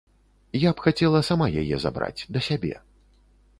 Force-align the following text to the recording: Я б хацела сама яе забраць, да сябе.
Я 0.61 0.71
б 0.77 0.85
хацела 0.85 1.19
сама 1.29 1.47
яе 1.63 1.75
забраць, 1.85 2.25
да 2.37 2.45
сябе. 2.49 2.75